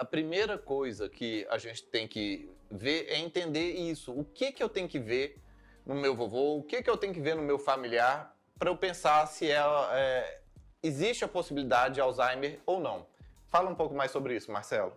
[0.00, 4.18] a primeira coisa que a gente tem que ver é entender isso.
[4.18, 5.38] O que que eu tenho que ver
[5.84, 6.56] no meu vovô?
[6.56, 9.60] O que que eu tenho que ver no meu familiar para eu pensar se é,
[9.92, 10.40] é,
[10.82, 13.06] existe a possibilidade de Alzheimer ou não?
[13.50, 14.94] Fala um pouco mais sobre isso, Marcelo.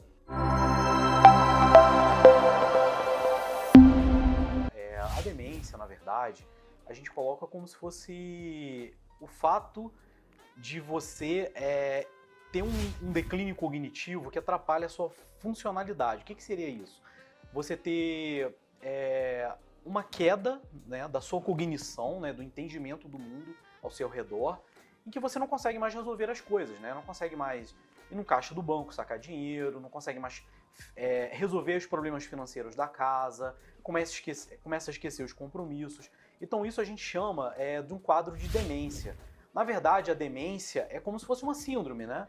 [4.74, 6.48] É, a demência, na verdade,
[6.86, 9.94] a gente coloca como se fosse o fato
[10.56, 12.08] de você é,
[12.54, 12.70] ter um,
[13.02, 15.10] um, declínio cognitivo que atrapalha a sua
[15.40, 16.22] funcionalidade.
[16.22, 17.02] O que, que seria isso?
[17.52, 19.52] Você ter é,
[19.84, 24.62] uma queda né, da sua cognição, né, do entendimento do mundo ao seu redor,
[25.06, 26.94] em que você não consegue mais resolver as coisas, né?
[26.94, 27.76] não consegue mais
[28.10, 30.46] ir no caixa do banco sacar dinheiro, não consegue mais
[30.96, 36.10] é, resolver os problemas financeiros da casa, começa a esquecer, começa a esquecer os compromissos.
[36.40, 39.18] Então isso a gente chama é, de um quadro de demência.
[39.54, 42.28] Na verdade, a demência é como se fosse uma síndrome, né?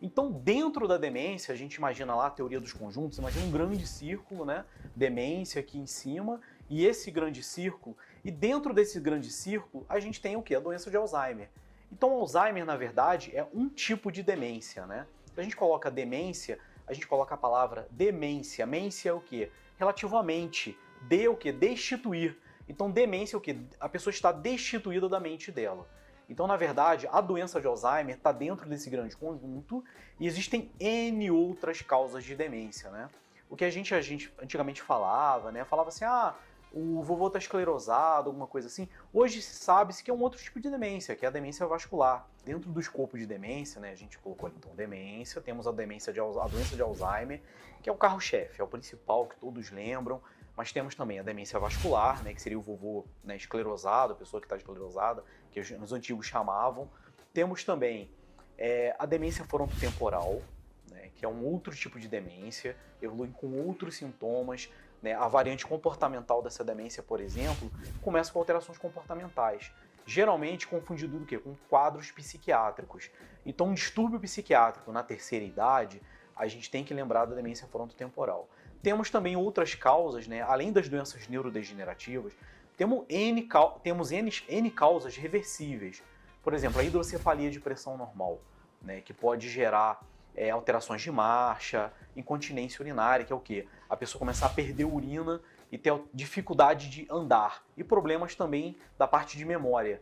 [0.00, 3.86] Então, dentro da demência, a gente imagina lá a teoria dos conjuntos, imagina um grande
[3.86, 4.64] círculo, né?
[4.94, 6.40] Demência aqui em cima,
[6.70, 10.54] e esse grande círculo, e dentro desse grande círculo, a gente tem o que?
[10.54, 11.50] A doença de Alzheimer.
[11.92, 15.06] Então, Alzheimer, na verdade, é um tipo de demência, né?
[15.36, 18.64] A gente coloca demência, a gente coloca a palavra demência.
[18.64, 19.50] Mência é o que?
[19.76, 20.78] Relativamente.
[21.02, 21.50] De o que?
[21.50, 22.38] Destituir.
[22.68, 23.58] Então, demência é o que?
[23.80, 25.86] A pessoa está destituída da mente dela.
[26.30, 29.84] Então, na verdade, a doença de Alzheimer está dentro desse grande conjunto
[30.18, 33.10] e existem N outras causas de demência, né?
[33.50, 35.64] O que a gente, a gente antigamente falava, né?
[35.64, 36.36] Falava assim, ah,
[36.72, 38.88] o vovô está esclerosado, alguma coisa assim.
[39.12, 42.24] Hoje sabe-se que é um outro tipo de demência, que é a demência vascular.
[42.44, 46.20] Dentro do escopo de demência, né, a gente colocou então demência, temos a demência de
[46.20, 47.42] a doença de Alzheimer,
[47.82, 50.22] que é o carro-chefe, é o principal que todos lembram,
[50.56, 54.40] mas temos também a demência vascular, né, que seria o vovô né, esclerosado, a pessoa
[54.40, 56.90] que está esclerosada, que os antigos chamavam.
[57.32, 58.10] Temos também
[58.58, 60.42] é, a demência frontotemporal,
[60.90, 64.70] né, que é um outro tipo de demência, evolui com outros sintomas.
[65.02, 67.70] Né, a variante comportamental dessa demência, por exemplo,
[68.02, 69.72] começa com alterações comportamentais,
[70.04, 71.38] geralmente confundido do quê?
[71.38, 73.10] com quadros psiquiátricos.
[73.46, 76.02] Então, um distúrbio psiquiátrico na terceira idade,
[76.36, 78.48] a gente tem que lembrar da demência frontotemporal.
[78.82, 82.32] Temos também outras causas, né, além das doenças neurodegenerativas,
[82.76, 83.46] temos N,
[83.82, 86.02] temos N, N causas reversíveis.
[86.42, 88.40] Por exemplo, a hidrocefalia de pressão normal,
[88.80, 90.00] né, que pode gerar
[90.34, 93.66] é, alterações de marcha, incontinência urinária, que é o quê?
[93.88, 97.62] A pessoa começar a perder urina e ter dificuldade de andar.
[97.76, 100.00] E problemas também da parte de memória.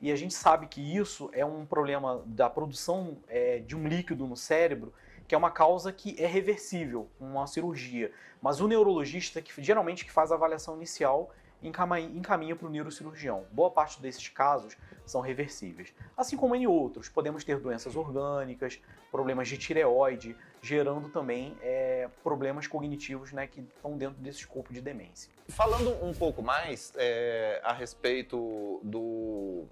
[0.00, 4.26] E a gente sabe que isso é um problema da produção é, de um líquido
[4.26, 4.92] no cérebro
[5.26, 8.12] que é uma causa que é reversível uma cirurgia.
[8.40, 11.32] Mas o neurologista, que geralmente que faz a avaliação inicial,
[11.62, 13.46] encaminha para o neurocirurgião.
[13.50, 15.94] Boa parte desses casos são reversíveis.
[16.16, 22.66] Assim como em outros, podemos ter doenças orgânicas, problemas de tireoide, gerando também é, problemas
[22.66, 25.32] cognitivos né, que estão dentro desse escopo de demência.
[25.48, 29.64] Falando um pouco mais é, a respeito do,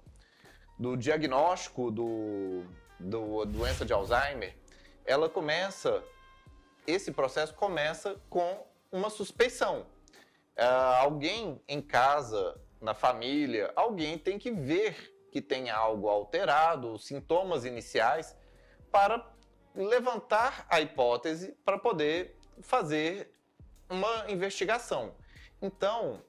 [0.79, 2.63] do diagnóstico do,
[2.99, 4.55] do doença de Alzheimer,
[5.05, 6.03] ela começa,
[6.87, 9.85] esse processo começa com uma suspeição.
[10.57, 17.65] Uh, alguém em casa, na família, alguém tem que ver que tem algo alterado, sintomas
[17.65, 18.35] iniciais,
[18.91, 19.29] para
[19.75, 23.31] levantar a hipótese para poder fazer
[23.89, 25.13] uma investigação.
[25.61, 26.23] Então,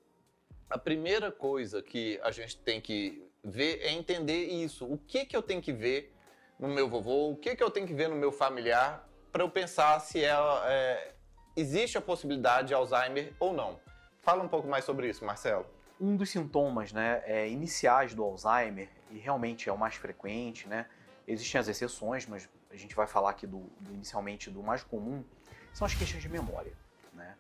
[0.69, 4.85] a primeira coisa que a gente tem que ver é entender isso.
[4.85, 6.13] O que, que eu tenho que ver
[6.59, 9.51] no meu vovô, o que, que eu tenho que ver no meu familiar para eu
[9.51, 10.33] pensar se é,
[10.65, 11.15] é,
[11.55, 13.79] existe a possibilidade de Alzheimer ou não.
[14.23, 15.67] Fala um pouco mais sobre isso, Marcelo.
[16.01, 20.87] Um dos sintomas né, é, iniciais do Alzheimer, e realmente é o mais frequente, né?
[21.29, 25.25] Existem as exceções, mas a gente vai falar aqui do, do inicialmente do mais comum,
[25.73, 26.73] são as queixas de memória.
[27.13, 27.35] Né?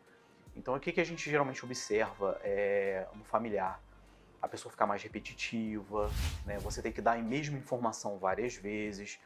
[0.54, 3.81] Então, o que, que a gente geralmente observa é, no familiar?
[4.41, 6.11] A pessoa ficar mais repetitiva,
[6.45, 6.59] né?
[6.59, 9.19] Você tem que dar a mesma informação várias vezes,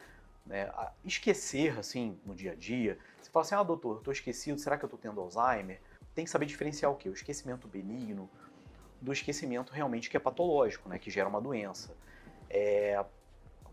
[0.45, 0.71] né?
[1.03, 2.97] Esquecer, assim, no dia a dia.
[3.21, 5.79] Você fala assim, ah, doutor, estou esquecido, será que eu estou tendo Alzheimer?
[6.15, 7.09] Tem que saber diferenciar o quê?
[7.09, 8.29] O esquecimento benigno
[8.99, 10.97] do esquecimento realmente que é patológico, né?
[10.97, 11.95] Que gera uma doença.
[12.49, 13.03] É...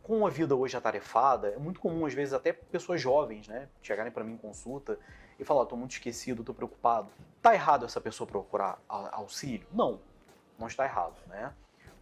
[0.02, 3.68] Com a vida hoje atarefada, é muito comum, às vezes, até pessoas jovens, né?
[3.82, 4.98] Chegarem para mim em consulta
[5.38, 7.10] e falar, estou muito esquecido, estou preocupado.
[7.42, 9.66] Tá errado essa pessoa procurar auxílio?
[9.70, 10.00] Não
[10.58, 11.52] não está errado, né?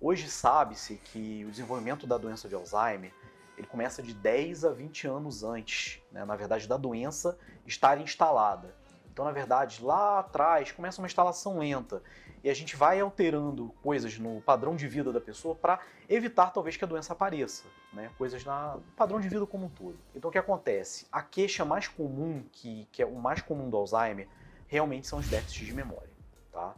[0.00, 3.12] Hoje sabe-se que o desenvolvimento da doença de Alzheimer
[3.56, 8.74] ele começa de 10 a 20 anos antes, né, na verdade, da doença estar instalada.
[9.10, 12.02] Então, na verdade, lá atrás começa uma instalação lenta
[12.44, 16.76] e a gente vai alterando coisas no padrão de vida da pessoa para evitar talvez
[16.76, 17.64] que a doença apareça,
[17.94, 18.10] né?
[18.18, 19.98] Coisas no padrão de vida como um todo.
[20.14, 21.06] Então o que acontece?
[21.10, 24.28] A queixa mais comum, que, que é o mais comum do Alzheimer,
[24.68, 26.12] realmente são os déficits de memória,
[26.52, 26.74] tá?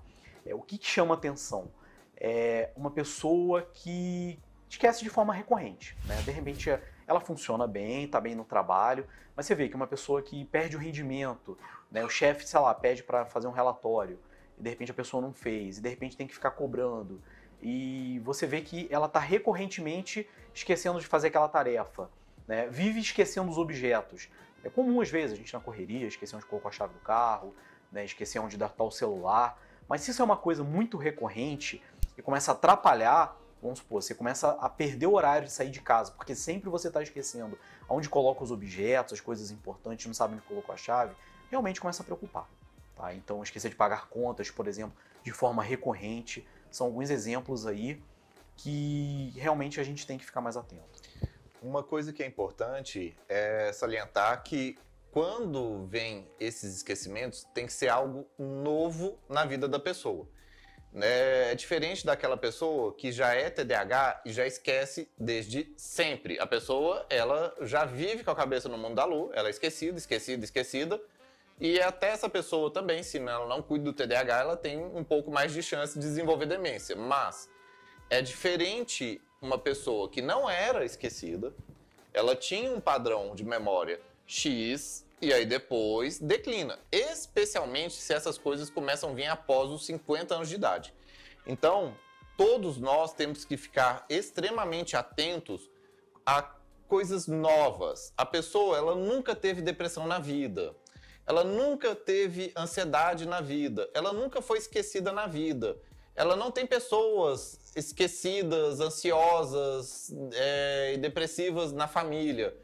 [0.48, 1.70] É, o que, que chama atenção?
[2.16, 6.20] É uma pessoa que esquece de forma recorrente, né?
[6.22, 6.70] De repente
[7.06, 9.06] ela funciona bem, está bem no trabalho,
[9.36, 11.56] mas você vê que uma pessoa que perde o rendimento,
[11.90, 12.04] né?
[12.04, 14.18] O chefe, sei lá, pede para fazer um relatório,
[14.58, 17.22] e de repente a pessoa não fez, e de repente tem que ficar cobrando.
[17.62, 22.10] E você vê que ela está recorrentemente esquecendo de fazer aquela tarefa.
[22.46, 22.68] Né?
[22.68, 24.28] Vive esquecendo os objetos.
[24.64, 27.54] É comum às vezes a gente na correria esquecer onde colocou a chave do carro,
[27.90, 28.04] né?
[28.04, 29.60] esquecer onde dar o celular.
[29.88, 31.82] Mas se isso é uma coisa muito recorrente
[32.16, 35.80] e começa a atrapalhar, vamos supor, você começa a perder o horário de sair de
[35.80, 37.58] casa, porque sempre você está esquecendo
[37.88, 41.14] onde coloca os objetos, as coisas importantes, não sabe onde colocou a chave,
[41.50, 42.46] realmente começa a preocupar.
[42.94, 43.14] Tá?
[43.14, 48.02] Então, esquecer de pagar contas, por exemplo, de forma recorrente, são alguns exemplos aí
[48.56, 51.00] que realmente a gente tem que ficar mais atento.
[51.62, 54.76] Uma coisa que é importante é salientar que
[55.10, 60.28] quando vem esses esquecimentos, tem que ser algo novo na vida da pessoa.
[60.94, 66.40] É diferente daquela pessoa que já é TDAH e já esquece desde sempre.
[66.40, 69.98] A pessoa, ela já vive com a cabeça no mundo da lua, ela é esquecida,
[69.98, 71.00] esquecida, esquecida,
[71.60, 75.30] e até essa pessoa também, se ela não cuida do TDAH, ela tem um pouco
[75.30, 76.96] mais de chance de desenvolver demência.
[76.96, 77.50] Mas
[78.08, 81.52] é diferente uma pessoa que não era esquecida,
[82.14, 88.70] ela tinha um padrão de memória X e aí depois declina, especialmente se essas coisas
[88.70, 90.94] começam a vir após os 50 anos de idade.
[91.44, 91.96] Então,
[92.36, 95.68] todos nós temos que ficar extremamente atentos
[96.24, 96.42] a
[96.86, 98.12] coisas novas.
[98.16, 100.76] A pessoa, ela nunca teve depressão na vida.
[101.26, 105.76] Ela nunca teve ansiedade na vida, ela nunca foi esquecida na vida.
[106.16, 112.56] Ela não tem pessoas esquecidas, ansiosas é, e depressivas na família.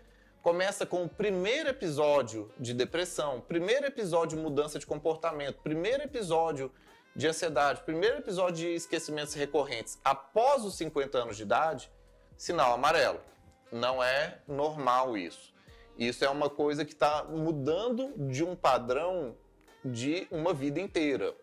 [0.44, 6.70] Começa com o primeiro episódio de depressão, primeiro episódio de mudança de comportamento, primeiro episódio
[7.17, 11.91] de ansiedade, primeiro episódio de esquecimentos recorrentes após os 50 anos de idade,
[12.37, 13.23] sinal amarelo.
[13.73, 15.55] Não é normal isso.
[15.96, 19.35] Isso é uma coisa que está mudando de um padrão
[19.82, 21.35] de uma vida inteira.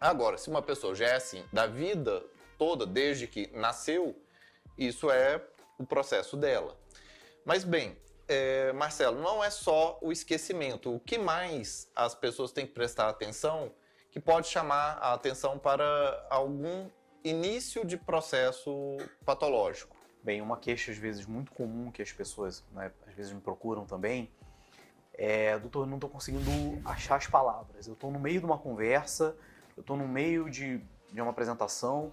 [0.00, 2.22] Agora, se uma pessoa já é assim da vida
[2.56, 4.14] toda, desde que nasceu,
[4.78, 5.44] isso é
[5.76, 6.78] o processo dela.
[7.44, 7.96] Mas bem,
[8.28, 10.94] é, Marcelo, não é só o esquecimento.
[10.94, 13.72] O que mais as pessoas têm que prestar atenção
[14.10, 16.88] que pode chamar a atenção para algum
[17.24, 19.96] início de processo patológico?
[20.22, 23.86] Bem, uma queixa às vezes muito comum que as pessoas né, às vezes me procuram
[23.86, 24.30] também
[25.18, 26.48] é, doutor, não estou conseguindo
[26.84, 27.88] achar as palavras.
[27.88, 29.36] Eu estou no meio de uma conversa,
[29.76, 30.80] eu estou no meio de,
[31.12, 32.12] de uma apresentação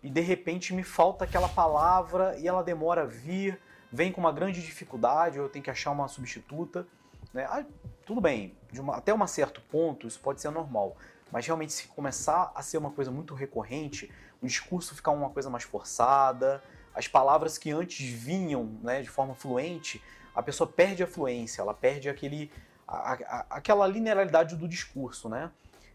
[0.00, 3.60] e de repente me falta aquela palavra e ela demora a vir,
[3.92, 6.86] vem com uma grande dificuldade, ou eu tenho que achar uma substituta.
[7.32, 7.44] Né?
[7.48, 7.64] Ah,
[8.04, 10.96] tudo bem, uma, até um certo ponto isso pode ser normal,
[11.30, 14.10] mas realmente se começar a ser uma coisa muito recorrente,
[14.40, 16.62] o discurso ficar uma coisa mais forçada,
[16.94, 20.02] as palavras que antes vinham né, de forma fluente,
[20.34, 22.50] a pessoa perde a fluência, ela perde aquele,
[22.86, 25.50] a, a, aquela linearidade do discurso, né?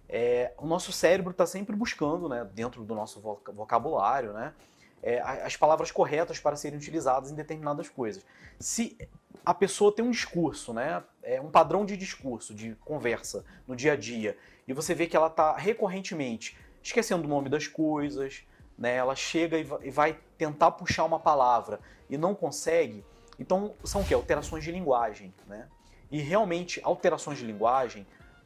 [0.09, 4.53] É, o nosso cérebro está sempre buscando, né, dentro do nosso vocabulário, né,
[5.03, 8.25] é, as palavras corretas para serem utilizadas em determinadas coisas.
[8.59, 8.97] Se
[9.45, 13.93] a pessoa tem um discurso, né, é um padrão de discurso, de conversa no dia
[13.93, 14.37] a dia,
[14.67, 18.43] e você vê que ela está recorrentemente esquecendo o nome das coisas,
[18.77, 18.95] né?
[18.95, 23.05] Ela chega e vai tentar puxar uma palavra e não consegue.
[23.39, 24.13] Então, são o?
[24.13, 25.67] Alterações de linguagem, né?
[26.09, 28.05] E realmente, alterações de linguagem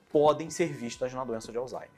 [0.09, 1.89] podem ser vistas na doença de Alzheimer.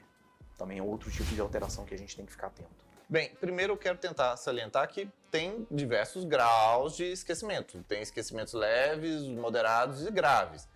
[0.56, 2.87] Também é outro tipo de alteração que a gente tem que ficar atento.
[3.10, 7.82] Bem, primeiro eu quero tentar salientar que tem diversos graus de esquecimento.
[7.84, 10.68] Tem esquecimentos leves, moderados e graves.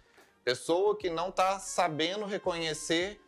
[0.42, 3.20] Pessoa que não está sabendo reconhecer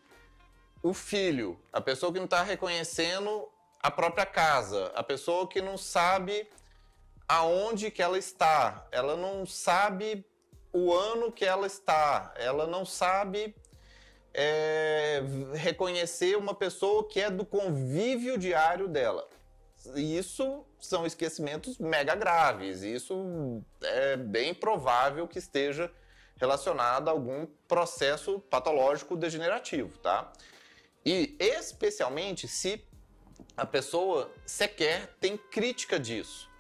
[0.83, 3.47] o filho, a pessoa que não está reconhecendo
[3.79, 6.51] a própria casa, a pessoa que não sabe
[7.29, 10.25] aonde que ela está, ela não sabe
[10.73, 13.55] o ano que ela está, ela não sabe
[14.35, 15.23] é,
[15.55, 19.29] reconhecer uma pessoa que é do convívio diário dela.
[19.95, 22.83] Isso são esquecimentos mega graves.
[22.83, 25.91] Isso é bem provável que esteja
[26.37, 30.33] relacionado a algum processo patológico degenerativo, tá?
[31.05, 32.83] E especialmente se
[33.57, 36.50] a pessoa sequer tem crítica disso.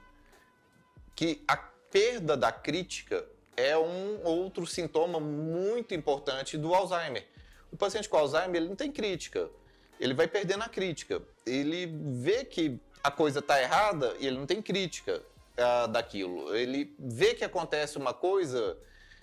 [1.16, 3.26] Que a perda da crítica
[3.56, 7.26] é um outro sintoma muito importante do Alzheimer.
[7.74, 9.50] O paciente com Alzheimer, ele não tem crítica.
[9.98, 11.20] Ele vai perdendo a crítica.
[11.44, 15.20] Ele vê que a coisa está errada e ele não tem crítica
[15.58, 16.54] uh, daquilo.
[16.54, 18.78] Ele vê que acontece uma coisa,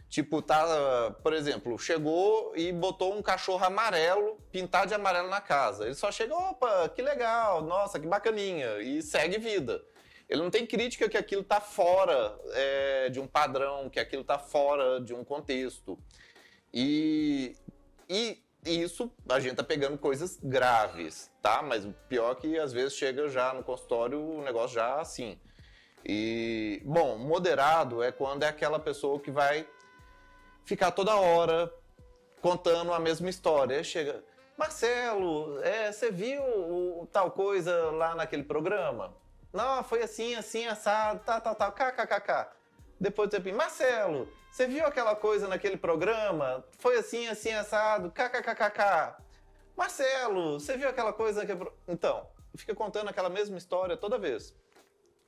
[0.10, 5.86] tipo, tá, por exemplo, chegou e botou um cachorro amarelo, pintado de amarelo na casa.
[5.86, 9.82] Ele só chega, opa, que legal, nossa, que bacaninha, e segue vida.
[10.28, 14.38] Ele não tem crítica que aquilo está fora é, de um padrão, que aquilo está
[14.38, 15.98] fora de um contexto.
[16.74, 17.56] E,
[18.12, 21.62] e isso a gente tá pegando coisas graves, tá?
[21.62, 25.40] Mas o pior é que às vezes chega já no consultório o negócio já assim.
[26.06, 29.68] E, bom, moderado é quando é aquela pessoa que vai
[30.66, 31.72] ficar toda hora
[32.42, 33.84] contando a mesma história.
[33.84, 34.24] Chega,
[34.58, 39.16] Marcelo, é, você viu o, tal coisa lá naquele programa?
[39.54, 42.61] Não, foi assim, assim, assado, tá, tá, tá, kkkk.
[43.02, 46.64] Depois do tempo, Marcelo, você viu aquela coisa naquele programa?
[46.78, 49.16] Foi assim, assim, assado, kkkk.
[49.76, 54.54] Marcelo, você viu aquela coisa naquele Então, fica contando aquela mesma história toda vez.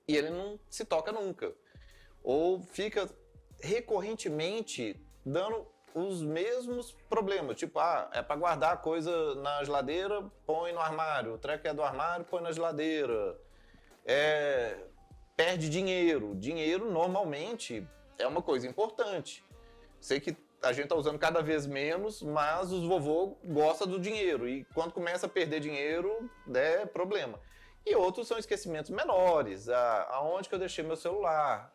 [0.08, 1.52] E ele não se toca nunca.
[2.24, 3.10] Ou fica
[3.60, 5.66] recorrentemente dando
[5.96, 7.58] os mesmos problemas.
[7.58, 11.34] Tipo, ah, é para guardar a coisa na geladeira, põe no armário.
[11.34, 13.36] O treco é do armário, põe na geladeira
[14.06, 14.78] é,
[15.36, 16.36] perde dinheiro.
[16.36, 17.88] Dinheiro normalmente
[18.18, 19.44] é uma coisa importante.
[20.00, 24.48] Sei que a gente está usando cada vez menos, mas os vovô gostam do dinheiro.
[24.48, 27.40] E quando começa a perder dinheiro, é problema.
[27.86, 29.68] E outros são esquecimentos menores.
[29.68, 31.74] Ah, aonde que eu deixei meu celular?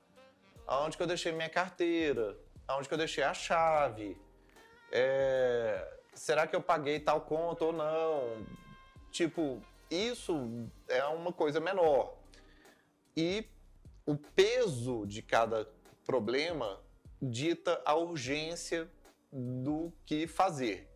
[0.66, 2.36] Aonde que eu deixei minha carteira?
[2.66, 4.16] Aonde que eu deixei a chave?
[4.90, 8.46] É, será que eu paguei tal conta ou não?
[9.10, 9.60] Tipo,
[9.90, 12.17] isso é uma coisa menor.
[13.20, 13.44] E
[14.06, 15.68] o peso de cada
[16.06, 16.80] problema
[17.20, 18.88] dita a urgência
[19.32, 20.88] do que fazer.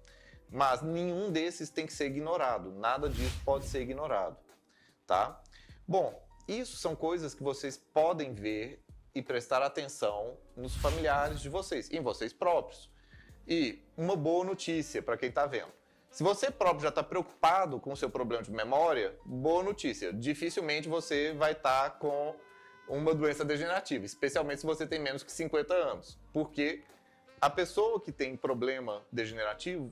[0.48, 4.36] Mas nenhum desses tem que ser ignorado, nada disso pode ser ignorado,
[5.04, 5.42] tá?
[5.84, 8.80] Bom, isso são coisas que vocês podem ver
[9.12, 12.88] e prestar atenção nos familiares de vocês, em vocês próprios.
[13.48, 15.72] E uma boa notícia para quem está vendo.
[16.12, 20.12] Se você próprio já está preocupado com o seu problema de memória, boa notícia.
[20.12, 22.36] Dificilmente você vai estar tá com
[22.86, 26.18] uma doença degenerativa, especialmente se você tem menos que 50 anos.
[26.30, 26.84] Porque
[27.40, 29.90] a pessoa que tem problema degenerativo,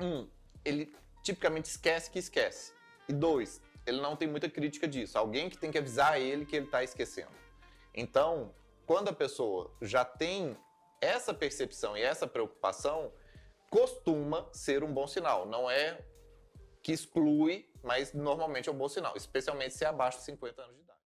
[0.00, 0.28] um,
[0.64, 0.92] ele
[1.22, 2.72] tipicamente esquece que esquece.
[3.08, 5.16] E dois, ele não tem muita crítica disso.
[5.16, 7.30] Alguém que tem que avisar ele que ele está esquecendo.
[7.94, 8.52] Então,
[8.84, 10.56] quando a pessoa já tem
[11.00, 13.12] essa percepção e essa preocupação,
[13.70, 15.46] costuma ser um bom sinal.
[15.46, 16.04] Não é
[16.82, 20.76] que exclui, mas normalmente é um bom sinal, especialmente se é abaixo de 50 anos
[20.76, 20.87] de idade.